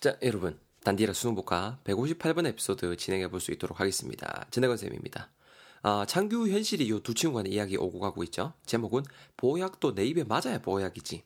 [0.00, 0.58] 자, 여러분.
[0.84, 4.46] 단디라 수능복화 158번 에피소드 진행해 볼 수 있도록 하겠습니다.
[4.50, 5.28] 진해건 쌤입니다.
[5.82, 8.52] 아, 창규 현실이 이 두 친구 간의 이야기 오고 가고 있죠.
[8.64, 9.02] 제목은
[9.36, 11.24] 보약도 내 입에 맞아야 보약이지.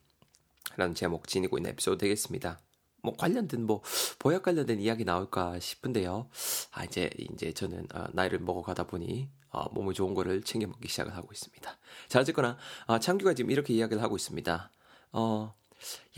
[0.76, 2.60] 라는 제목 지니고 있는 에피소드 되겠습니다.
[3.02, 3.82] 뭐 관련된 뭐
[4.18, 6.28] 보약 관련된 이야기 나올까 싶은데요.
[6.70, 11.14] 아 이제 이제 저는 어, 나이를 먹어가다 보니 어, 몸에 좋은 거를 챙겨 먹기 시작을
[11.14, 11.78] 하고 있습니다.
[12.08, 14.70] 자 어쨌거나 어, 창규가 지금 이렇게 이야기를 하고 있습니다.
[15.12, 15.54] 어,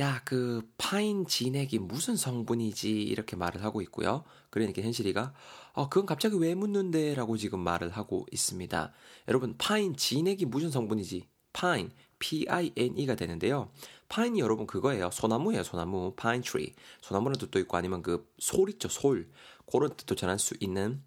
[0.01, 4.25] 야, 그 pine 진액이 무슨 성분이지 이렇게 말을 하고 있고요.
[4.51, 5.35] 그러니까 현실이가
[5.73, 8.93] 어, 그건 갑자기 왜 묻는데 라고 지금 말을 하고 있습니다.
[9.29, 11.29] 여러분, pine 진액이 무슨 성분이지?
[11.53, 13.71] pine P-I-N-E가 되는데요.
[14.09, 15.11] pine이 여러분 그거예요.
[15.11, 16.15] 소나무예요, 소나무.
[16.17, 16.75] pine tree.
[17.01, 19.29] 소나무는 뜻도 있고 아니면 그 솔 있죠, 솔.
[19.71, 21.03] 그런 뜻도 전할 수 있는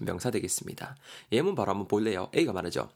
[0.00, 0.96] 명사 되겠습니다.
[1.32, 2.30] 예문 바로 한번 볼래요.
[2.34, 2.90] A가 말하죠.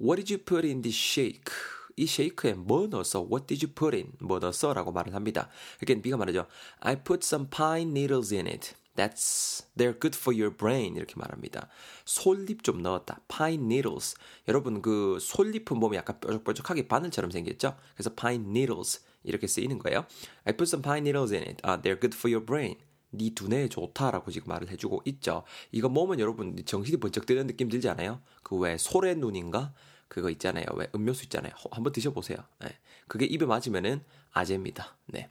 [0.00, 1.52] What did you put in this shake?
[1.96, 3.20] 이 쉐이크에 뭐 넣었어?
[3.30, 4.12] What did you put in?
[4.20, 4.72] 뭐 넣었어?
[4.74, 5.48] 라고 말을 합니다.
[5.82, 6.46] again, B가 말하죠.
[6.80, 8.74] I put some pine needles in it.
[8.96, 11.68] That's they're good for your brain 이렇게 말합니다.
[12.04, 13.18] 솔잎 좀 넣었다.
[13.26, 14.14] Pine needles.
[14.46, 17.76] 여러분 그 솔잎은 보면 약간 뾰족뾰족하게 바늘처럼 생겼죠?
[17.94, 20.06] 그래서 pine needles 이렇게 쓰이는 거예요.
[20.44, 21.56] I put some pine needles in it.
[21.64, 22.76] Uh, they're good for your brain.
[23.10, 25.42] 네 두뇌에 좋다라고 지금 말을 해주고 있죠.
[25.72, 28.20] 이거 보면 여러분 정신이 번쩍 뜨는 느낌 들지 않아요?
[28.42, 29.72] 그 왜 소래 눈인가?
[30.14, 30.64] 그거 있잖아요.
[30.76, 31.52] 왜 음료수 있잖아요.
[31.72, 32.38] 한번 드셔보세요.
[32.60, 32.68] 네.
[33.08, 34.00] 그게 입에 맞으면은
[34.32, 34.96] 아재입니다.
[35.06, 35.28] 네.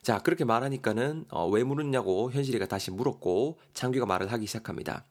[0.00, 5.04] 자, 그렇게 말하니까는 어, 왜 물었냐고 현실이가 다시 물었고 창규가 말을 하기 시작합니다.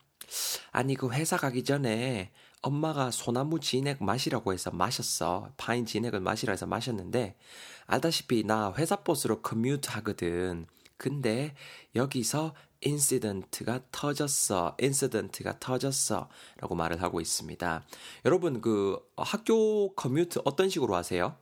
[0.71, 2.31] 아니 그 회사 가기 전에
[2.63, 5.51] 엄마가 소나무 진액 마시라고 해서 마셨어.
[5.55, 7.35] 파인 진액을 마시라 해서 마셨는데
[7.85, 10.65] 알다시피 나 회사 버스로 커뮤트 하거든.
[10.97, 11.55] 근데
[11.95, 14.75] 여기서 incident가 터졌어.
[14.79, 16.29] incident가 터졌어.
[16.57, 17.83] 라고 말을 하고 있습니다.
[18.25, 21.37] 여러분 그 학교 commute 어떤 식으로 하세요?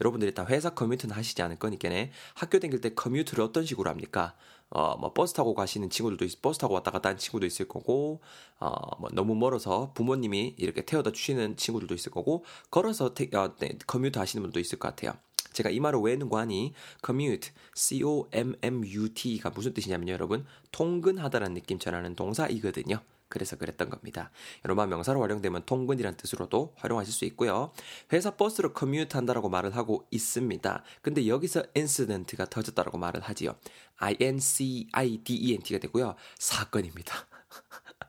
[0.00, 2.10] 여러분들이 일단 회사 commute는 하시지 않을 거니까네.
[2.34, 4.34] 학교 다닐 때 commute를 어떤 식으로 합니까?
[4.70, 8.20] 어, 뭐 버스 타고 가시는 친구들도 있, 버스 타고 왔다 갔다 하는 친구도 있을 거고,
[8.60, 13.76] 어, 뭐 너무 멀어서 부모님이 이렇게 태워다 주시는 친구들도 있을 거고, 걸어서 태, 어, 네,
[13.86, 15.12] commute 하시는 분도 있을 것 같아요.
[15.52, 16.72] 제가 이 말을 왜 했는 거 아니?
[17.04, 20.44] commute, c-o-m-m-u-t가 무슨 뜻이냐면요, 여러분.
[20.72, 23.00] 통근하다라는 느낌 전하는 동사이거든요.
[23.30, 24.30] 그래서 그랬던 겁니다.
[24.64, 27.72] 여러분 명사로 활용되면 통근이란 뜻으로도 활용하실 수 있고요.
[28.12, 30.82] 회사 버스로 커뮤트 한다라고 말을 하고 있습니다.
[31.00, 33.54] 근데 여기서 incident가 터졌다라고 말을 하지요.
[33.98, 36.16] I-N-C-I-D-E-N-T가 되고요.
[36.38, 37.14] 사건입니다.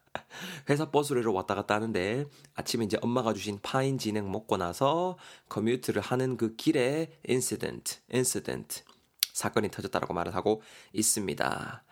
[0.69, 2.25] 회사 버스로 왔다 갔다 하는데
[2.55, 5.17] 아침에 이제 엄마가 주신 pine 진액 먹고 나서
[5.49, 8.83] commute를 하는 그 길에 incident, incident
[9.33, 10.61] 사건이 터졌다라고 말을 하고
[10.93, 11.83] 있습니다.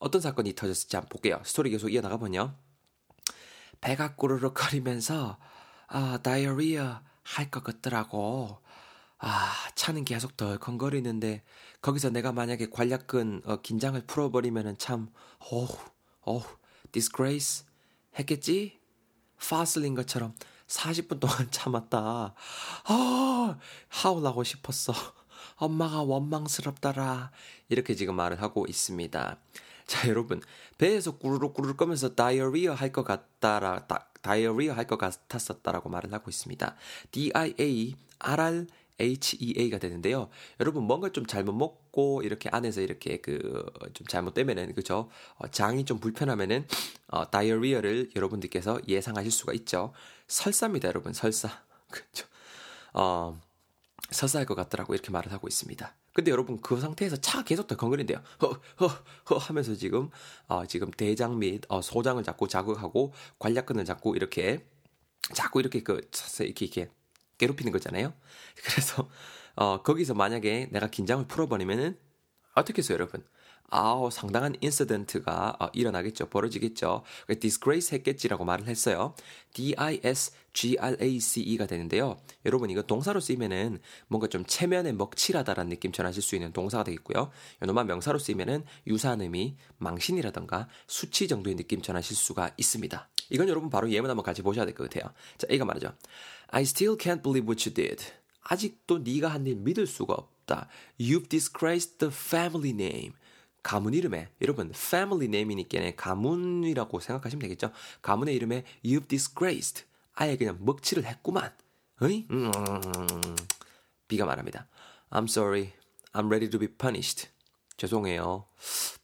[0.00, 1.40] 어떤 사건이 터졌을지 한번 볼게요.
[1.44, 2.54] 스토리 계속 이어나가 보면
[3.80, 5.38] 배가 꾸르륵 거리면서
[5.88, 8.58] 아, diarrhea 할 것 같더라고.
[9.18, 11.42] 아, 차는 계속 덜컹거리는데
[11.82, 15.10] 거기서 내가 만약에 괄약근 어, 긴장을 풀어버리면은 참
[15.50, 15.66] 어우
[16.22, 16.42] 어우
[16.92, 17.66] disgrace
[18.18, 18.78] 했겠지?
[19.38, 20.34] 파슬린 것처럼
[20.66, 22.34] 40분 동안 참았다.
[22.84, 23.58] 아,
[23.88, 24.92] 하울하고 싶었어.
[25.56, 27.30] 엄마가 원망스럽더라.
[27.68, 29.38] 이렇게 지금 말을 하고 있습니다.
[29.86, 30.40] 자, 여러분.
[30.76, 36.30] 배에서 꾸르륵 꾸르륵 거면서 다이어리어 할 것 같다라, 다, 다이어리어 할 것 같았었다라고 말을 하고
[36.30, 36.76] 있습니다.
[37.12, 38.66] D-I-A-R-R
[39.00, 40.28] HEA가 되는데요.
[40.60, 43.38] 여러분 뭔가 좀 잘못 먹고 이렇게 안에서 이렇게 그
[43.94, 45.08] 좀 잘못되면은 그죠?
[45.36, 46.66] 어, 장이 좀 불편하면은
[47.08, 49.92] 어, 다이어리어를 여러분들께서 예상하실 수가 있죠.
[50.26, 51.12] 설사입니다, 여러분.
[51.12, 51.48] 설사.
[51.90, 52.26] 그죠?
[52.92, 53.40] 어,
[54.10, 55.94] 설사할 것 같더라고 이렇게 말을 하고 있습니다.
[56.12, 58.20] 근데 여러분 그 상태에서 차가 계속 덜컹거린대요.
[58.80, 60.10] 허허허 하면서 지금
[60.48, 64.66] 어, 지금 대장 및 어, 소장을 자꾸 자극하고 관략근을 자꾸 이렇게
[65.34, 66.00] 자꾸 이렇게 그
[66.40, 66.90] 이렇게 이렇게
[67.38, 68.12] 괴롭히는 거잖아요.
[68.64, 69.08] 그래서
[69.54, 71.98] 어, 거기서 만약에 내가 긴장을 풀어버리면은
[72.54, 73.24] 어떻게 해요, 여러분?
[73.70, 76.30] 아우 상당한 인시던트가 어, 일어나겠죠.
[76.30, 77.02] 벌어지겠죠.
[77.40, 79.14] disgrace 했겠지라고 말을 했어요.
[80.52, 82.18] D-I-S-G-R-A-C-E가 되는데요.
[82.46, 83.78] 여러분 이거 동사로 쓰이면은
[84.08, 87.30] 뭔가 좀 체면에 먹칠하다라는 느낌 전하실 수 있는 동사가 되겠고요.
[87.62, 93.08] 요놈만 명사로 쓰이면은 유사한 의미, 망신이라던가 수치 정도의 느낌 전하실 수가 있습니다.
[93.30, 95.12] 이건 여러분 바로 예문 한번 같이 보셔야 될 것 같아요.
[95.36, 95.92] 자, A가 말하죠.
[96.48, 98.02] I still can't believe what you did.
[98.42, 100.68] 아직도 네가 한 일 믿을 수가 없다.
[100.98, 103.12] You've disgraced the family name.
[103.68, 107.70] 가문 이름에 여러분 family name이니까 가문이라고 생각하시면 되겠죠.
[108.00, 109.84] 가문의 이름에 you've disgraced
[110.14, 111.52] 아예 그냥 먹칠을 했구만.
[112.00, 112.26] 어이?
[112.30, 112.50] 음,
[114.08, 114.68] B가 말합니다.
[115.10, 115.72] I'm sorry.
[116.14, 117.28] I'm ready to be punished.
[117.76, 118.46] 죄송해요.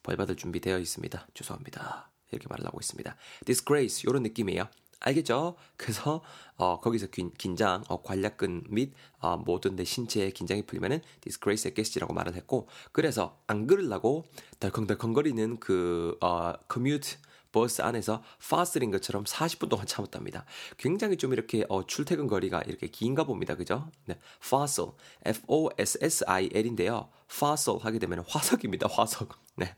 [0.01, 1.27] 벌 받을 준비 되어 있습니다.
[1.35, 2.09] 죄송합니다.
[2.31, 3.15] 이렇게 말을 하고 있습니다.
[3.45, 4.67] disgrace 이런 느낌이에요.
[4.99, 5.55] 알겠죠?
[5.77, 6.21] 그래서
[6.57, 12.35] 어, 거기서 긴, 긴장, 어, 괄약근 및 어, 모든 내 신체의 긴장이 풀리면은 disgrace했겠지라고 말을
[12.35, 14.25] 했고 그래서 안 그러려고
[14.59, 17.17] 덜컹덜컹거리는 그 어, commute
[17.55, 20.43] 버스 안에서 fossil인 것처럼 40분 동안 참았답니다.
[20.77, 23.55] 굉장히 좀 이렇게 어, 출퇴근 거리가 이렇게 긴가 봅니다.
[23.55, 23.89] 그죠?
[24.05, 24.19] 네.
[24.43, 24.91] fossil,
[25.23, 27.07] F-O-S-S-I-L인데요.
[27.31, 28.89] fossil 하게 되면 화석입니다.
[28.91, 29.29] 화석.
[29.55, 29.73] 네.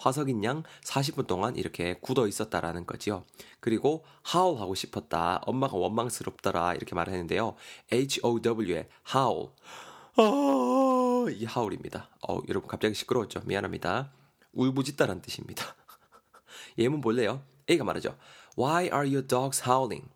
[0.00, 3.24] 화석인 양 40분 동안 이렇게 굳어 있었다라는 거지요.
[3.60, 4.04] 그리고
[4.34, 5.40] howl 하고 싶었다.
[5.44, 6.74] 엄마가 원망스럽더라.
[6.74, 7.54] 이렇게 말을 했는데요.
[7.92, 9.48] H-O-W의 howl.
[10.16, 12.08] 어, 이 howl입니다.
[12.26, 13.42] 어, 여러분 갑자기 시끄러웠죠?
[13.44, 14.12] 미안합니다.
[14.52, 15.76] 울부짖다란 뜻입니다.
[16.78, 17.42] 예문 볼래요?
[17.70, 18.16] A가 말하죠.
[18.58, 20.08] Why are your dogs howling?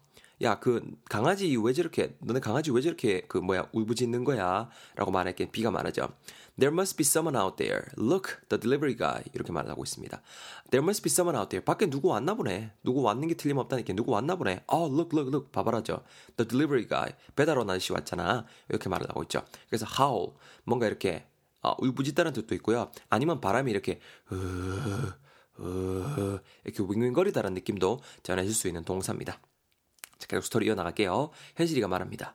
[0.42, 4.68] 야, 그 강아지 왜 저렇게 너네 강아지 왜 저렇게 그 뭐야 울부짖는 거야?
[4.96, 6.08] 라고 말할게 B가 말하죠.
[6.58, 7.86] There must be someone out there.
[7.98, 9.24] Look, the delivery guy.
[9.32, 10.22] 이렇게 말을 하고 있습니다.
[10.70, 11.64] There must be someone out there.
[11.64, 12.72] 밖에 누구 왔나 보네.
[12.84, 13.92] 누구 왔는 게 틀림없다니까.
[13.94, 14.64] 누구 왔나 보네.
[14.72, 15.50] Oh, look, look, look.
[15.50, 16.04] 봐봐라죠.
[16.36, 17.12] The delivery guy.
[17.34, 18.46] 배달원 아저씨 왔잖아.
[18.68, 19.42] 이렇게 말을 하고 있죠.
[19.68, 20.32] 그래서 howl.
[20.64, 21.26] 뭔가 이렇게
[21.62, 22.90] 어, 울부짖다는 뜻도 있고요.
[23.08, 23.98] 아니면 바람이 이렇게
[24.30, 25.12] 으,
[25.60, 29.40] 으, 이렇게 윙윙거리다라는 느낌도 전해질 수 있는 동사입니다.
[30.24, 31.30] 자, 계속 스토리 이어나갈게요.
[31.56, 32.34] 현실이가 말합니다.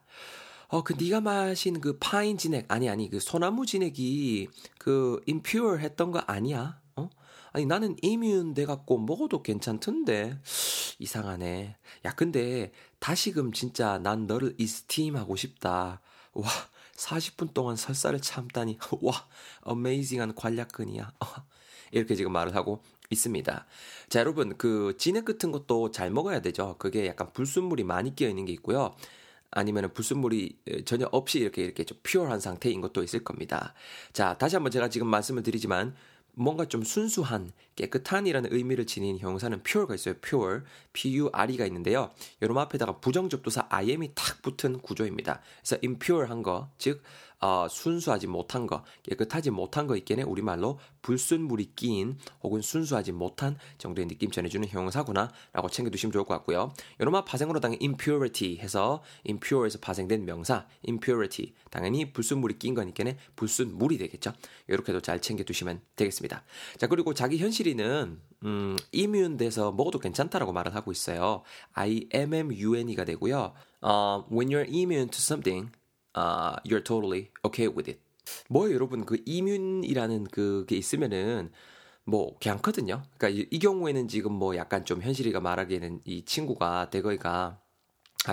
[0.68, 4.48] 어, 그 네가 마신 그 pine 진액 아니 아니 그 소나무 진액이
[4.78, 6.80] 그 impure 했던 거 아니야?
[6.96, 7.10] 어?
[7.52, 10.40] 아니 나는 immune 돼 갖고 먹어도 괜찮던데
[11.00, 11.78] 이상하네.
[12.06, 16.02] 야 근데 다시금 진짜 난 너를 esteem 하고 싶다.
[16.34, 16.48] 와
[16.96, 19.28] 40분 동안 설사를 참다니 와
[19.62, 21.12] amazing한 괄약근이야.
[21.92, 23.66] 이렇게 지금 말을 하고 있습니다.
[24.10, 26.76] 자, 여러분, 그 진액 같은 것도 잘 먹어야 되죠.
[26.78, 28.96] 그게 약간 불순물이 많이 끼어 있는 게 있고요.
[29.52, 33.74] 아니면 불순물이 전혀 없이 이렇게 이렇게 좀 퓨어한 상태인 것도 있을 겁니다.
[34.14, 35.96] 자, 다시 한번 제가 지금 말씀을 드리지만
[36.34, 40.14] 뭔가 좀 순수한, 깨끗한이라는 의미를 지닌 형사는 pure가 있어요.
[40.22, 40.62] pure,
[40.94, 42.12] p-u-r-e가 있는데요.
[42.44, 45.42] 여러분 앞에다가 부정접두사 im이 탁 붙은 구조입니다.
[45.62, 47.02] 그래서 impure한 거, 즉
[47.42, 50.24] 어, 순수하지 못한 거, 깨끗하지 못한 거 있겠네.
[50.24, 56.74] 우리말로 불순물이 끼인 혹은 순수하지 못한 정도의 느낌 전해주는 형사구나 라고 챙겨두시면 좋을 것 같고요.
[57.00, 64.34] 여러분 파생으로 당연 impurity 해서 impure에서 파생된 명사 impurity 당연히 불순물이 낀 거니까는 불순물이 되겠죠.
[64.68, 66.44] 이렇게도 잘 챙겨두시면 되겠습니다.
[66.78, 71.44] 자 그리고 자기 현실이는 음, immune 돼서 먹어도 괜찮다라고 말을 하고 있어요.
[71.74, 73.54] I-M-M-U-N-E가 되고요.
[73.82, 75.72] 어, when you're immune to something,
[76.16, 78.00] uh, you're totally okay with it.
[78.50, 81.52] 뭐 여러분 그 이뮨이라는 그게 있으면은
[82.06, 83.04] 뭐 괜찮거든요.
[83.18, 87.60] 그러니까 이, 이 경우에는 지금 뭐 약간 좀 현실이가 말하기에는 이 친구가 대거이가 아,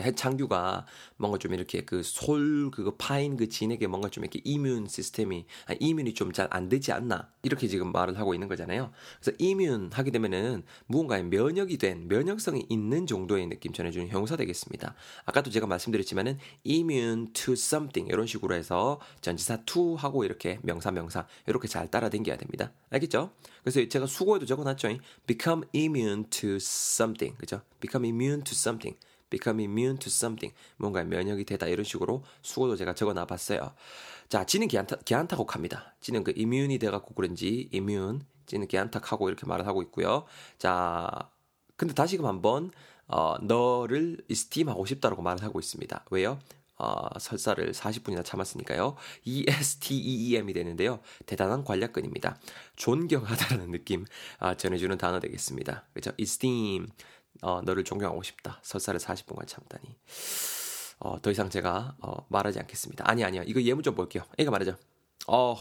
[0.01, 5.47] 해창규가 뭔가 좀 이렇게 그 솔 그거 파인 그 진에게 뭔가 좀 이렇게 이뮨 시스템이
[5.67, 8.93] 아, 이뮨이 좀 잘 안 되지 않나 이렇게 지금 말을 하고 있는 거잖아요.
[9.21, 14.95] 그래서 이뮨 하게 되면은 무언가에 면역이 된 면역성이 있는 정도의 느낌 전해주는 형사 되겠습니다.
[15.25, 21.27] 아까도 제가 말씀드렸지만은 immune to something 이런 식으로 해서 전지사 to 하고 이렇게 명사 명사
[21.47, 22.73] 이렇게 잘 따라 댕겨야 됩니다.
[22.91, 23.31] 알겠죠?
[23.63, 24.89] 그래서 제가 수고에도 적어놨죠.
[25.27, 27.61] become immune to something 그죠?
[27.81, 28.97] become immune to something
[29.31, 30.55] become immune to something.
[30.77, 33.75] 뭔가 면역이 되다 이런 식으로 수고도 제가 적어 놔봤어요.
[34.29, 35.97] 자, 지는 기안타, 기안타곡합니다.
[36.01, 40.25] 지는 그 immune이 돼갖고 그런지 immune, 지는 기안타하고 이렇게 말을 하고 있고요.
[40.59, 41.31] 자,
[41.77, 42.71] 근데 다시금 한번
[43.09, 46.05] 어, 너를 esteem하고 싶다라고 말을 하고 있습니다.
[46.11, 46.39] 왜요?
[46.79, 48.97] 어, 설사를 40분이나 참았으니까요.
[49.25, 51.01] E-S-T-E-E-M이 되는데요.
[51.25, 52.39] 대단한 관략근입니다.
[52.77, 54.05] 존경하다라는 느낌
[54.39, 55.85] 아, 전해주는 단어 되겠습니다.
[55.95, 56.13] 그렇죠?
[56.19, 56.89] esteem,
[57.43, 58.61] 어, 너를 존경하고 싶다.
[58.63, 59.97] 설사를 40분간 참다니.
[60.99, 63.05] 어, 더 이상 제가 어, 말하지 않겠습니다.
[63.09, 63.43] 아니 아니요.
[63.47, 64.25] 이거 예문 좀 볼게요.
[64.39, 64.77] 애가 말하죠.
[65.29, 65.57] 어,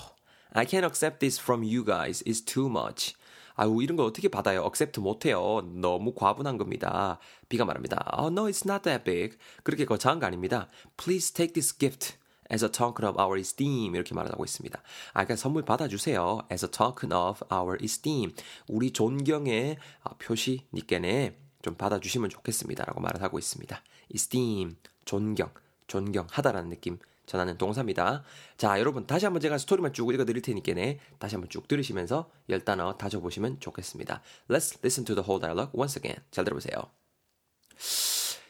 [0.51, 2.23] I can't accept this from you guys.
[2.23, 3.15] It's too much.
[3.55, 4.63] 아유, 이런 걸 어떻게 받아요?
[4.65, 5.61] accept 못해요.
[5.61, 7.19] 너무 과분한 겁니다.
[7.47, 8.05] B가 말합니다.
[8.17, 9.37] Oh, no, it's not that big.
[9.63, 10.67] 그렇게 거창한 거 아닙니다.
[10.97, 12.17] Please take this gift.
[12.51, 14.79] as a token of our esteem 이렇게 말하고 있습니다.
[14.79, 16.41] 아, 그러니까 선물 받아주세요.
[16.51, 18.33] as a token of our esteem.
[18.67, 19.77] 우리 존경의
[20.19, 23.81] 표시니께네 좀 받아주시면 좋겠습니다라고 말을 하고 있습니다.
[24.13, 25.51] esteem, 존경,
[25.87, 28.23] 존경하다라는 느낌 전하는 동사입니다.
[28.55, 32.95] 자, 여러분 다시 한번 제가 스토리만 쭉 읽어드릴 테니까네 다시 한번 쭉 들으시면서 열 단어
[32.97, 34.21] 다져보시면 좋겠습니다.
[34.47, 36.23] Let's listen to the whole dialogue once again.
[36.29, 36.75] 잘 들어보세요.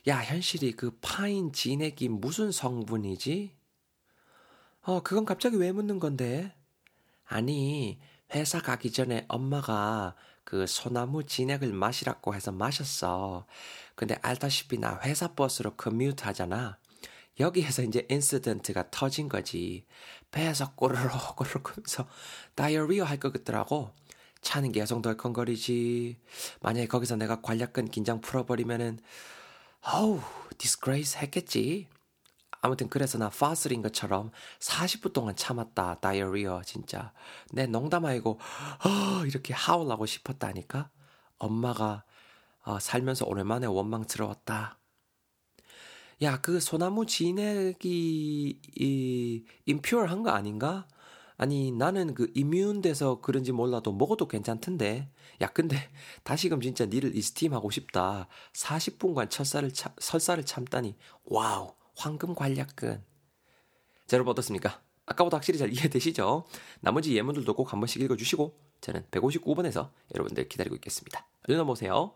[0.09, 3.55] 야, 현실이 그 파인 진액이 무슨 성분이지?
[4.81, 6.53] 어, 그건 갑자기 왜 묻는 건데?
[7.23, 7.97] 아니,
[8.33, 10.15] 회사 가기 전에 엄마가
[10.45, 13.47] 그 소나무 진액을 마시라고 해서 마셨어.
[13.95, 16.77] 근데 알다시피 나 회사 버스로 commute 하잖아.
[17.39, 19.85] 여기에서 이제 incident가 터진 거지.
[20.31, 22.07] 배에서 꼬르륵 꼬르륵 하면서
[22.55, 23.91] diarrhea 할 것 같더라고.
[24.41, 26.17] 차는 계속 덜컹거리지.
[26.61, 28.99] 만약에 거기서 내가 괄약근 긴장 풀어버리면은
[29.81, 30.21] 어우,
[30.57, 31.87] disgrace 했겠지.
[32.65, 35.99] 아무튼 그래서 나 fossil인 것처럼 40분 동안 참았다.
[35.99, 37.13] diarrhea 진짜.
[37.51, 38.39] 내 농담 아니고
[38.83, 40.89] 어, 이렇게 howl하고 싶었다니까.
[41.37, 42.05] 엄마가
[42.63, 44.79] 어, 살면서 오랜만에 원망스러웠다.
[46.23, 50.87] 야, 그 소나무 진액이 이 impure한 거 아닌가?
[51.37, 55.11] 아니, 나는 그 immune 돼서 그런지 몰라도 먹어도 괜찮던데.
[55.41, 55.77] 야, 근데
[56.23, 58.27] 다시금 진짜 니를 esteem하고 싶다.
[58.53, 60.95] 40분간 철사를 참, 설사를 참다니.
[61.25, 63.03] 와우, 황금 괄약근.
[64.07, 64.81] 자, 여러분 어떻습니까?
[65.05, 66.45] 아까보다 확실히 잘 이해되시죠?
[66.81, 71.27] 나머지 예문들도 꼭 한 번씩 읽어주시고 저는 159번에서 여러분들 기다리고 있겠습니다.
[71.47, 72.13] 얼른 넘어오세요.